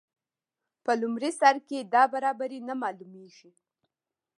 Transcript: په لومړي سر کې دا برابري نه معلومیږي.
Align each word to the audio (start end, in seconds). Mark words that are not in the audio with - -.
په 0.83 0.91
لومړي 1.01 1.31
سر 1.39 1.55
کې 1.67 1.79
دا 1.93 2.03
برابري 2.13 2.59
نه 2.67 2.73
معلومیږي. 2.81 3.51